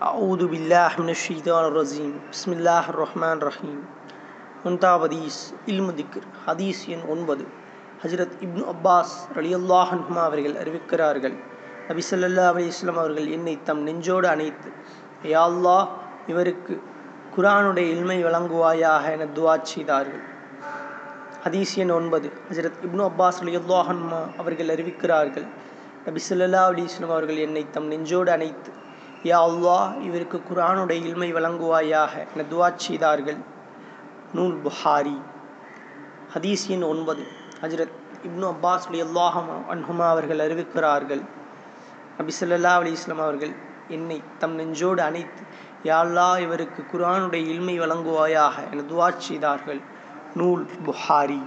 [0.00, 0.96] அவுது பில்லாஹ்
[1.26, 3.84] ஷீதான் ரசீம் பிஸ்மில்லாஹ் ரஹ்மான் ரஹீம்
[4.64, 7.44] ஒன்றாவது ஹதீஸ் ஹதீஸ் எண் ஒன்பது.
[8.02, 11.36] ஹஜரத் இப்னு அப்பாஸ் ரலியுல்லாஹ் ஹன்மா அவர்கள் அறிவிக்கிறார்கள்
[11.88, 14.70] நபி சொல்லல்லா அலி இஸ்லாம் அவர்கள் என்னை தம் நெஞ்சோடு அணைத்து
[15.22, 15.88] யாழ்லா
[16.26, 16.82] இவருக்கு
[17.36, 20.22] குரானுடைய இல்மை வழங்குவாயாக என துவா செய்தார்கள்.
[21.44, 22.32] ஹதீஸ் எண் ஒன்பது.
[22.50, 25.46] ஹஜரத் இப்னு அப்பாஸ் ரலியுல்லாஹ் ஹன்மா அவர்கள் அறிவிக்கிறார்கள்
[26.06, 28.84] நபி சொல்லல்லா அலி இஸ்லாம் அவர்கள் என்னை தம் நெஞ்சோடு அணைத்து
[29.24, 33.36] யா அல்லாஹ் இவருக்கு குரானுடைய இல்மை வழங்குவாயாக என துவா செய்தார்கள்.
[34.34, 35.20] நூல் புஹாரி
[36.34, 37.26] ஹதீஸ் ஒன்பது.
[37.62, 39.36] ஹஜரத் இப்னு அப்பாஸ் அல்லாஹ்
[39.70, 41.22] அன்ஹுமா அவர்கள் அறிவிக்கிறார்கள்.
[42.18, 43.54] நபி ஸல்லல்லாஹு அலைஹி அவர்கள்
[43.88, 45.42] என்னை தம் நெஞ்சோடு அணைத்து
[45.84, 49.80] யாழ்லா இவருக்கு குரானுடைய இல்மை வழங்குவாயாக என துவா செய்தார்கள்.
[50.34, 51.42] நூல் புஹாரி